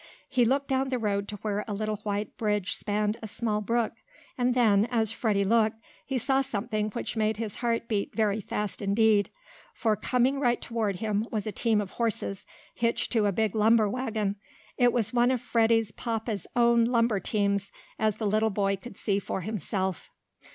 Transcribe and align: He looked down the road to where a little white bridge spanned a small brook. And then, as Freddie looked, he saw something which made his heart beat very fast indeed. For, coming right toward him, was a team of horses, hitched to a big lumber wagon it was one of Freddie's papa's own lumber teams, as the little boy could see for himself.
He 0.27 0.45
looked 0.45 0.67
down 0.67 0.89
the 0.89 0.97
road 0.97 1.27
to 1.27 1.35
where 1.43 1.63
a 1.67 1.75
little 1.75 1.97
white 1.97 2.35
bridge 2.35 2.73
spanned 2.73 3.17
a 3.21 3.27
small 3.27 3.61
brook. 3.61 3.93
And 4.35 4.55
then, 4.55 4.87
as 4.89 5.11
Freddie 5.11 5.43
looked, 5.43 5.75
he 6.03 6.17
saw 6.17 6.41
something 6.41 6.89
which 6.89 7.15
made 7.15 7.37
his 7.37 7.57
heart 7.57 7.87
beat 7.87 8.15
very 8.15 8.41
fast 8.41 8.81
indeed. 8.81 9.29
For, 9.75 9.95
coming 9.95 10.39
right 10.39 10.59
toward 10.59 10.95
him, 10.95 11.27
was 11.31 11.45
a 11.45 11.51
team 11.51 11.79
of 11.79 11.91
horses, 11.91 12.47
hitched 12.73 13.11
to 13.11 13.27
a 13.27 13.31
big 13.31 13.53
lumber 13.53 13.87
wagon 13.87 14.37
it 14.75 14.91
was 14.91 15.13
one 15.13 15.29
of 15.29 15.39
Freddie's 15.39 15.91
papa's 15.91 16.47
own 16.55 16.85
lumber 16.85 17.19
teams, 17.19 17.71
as 17.99 18.15
the 18.15 18.25
little 18.25 18.49
boy 18.49 18.77
could 18.77 18.97
see 18.97 19.19
for 19.19 19.41
himself. 19.41 20.09